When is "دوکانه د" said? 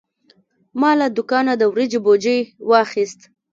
1.17-1.63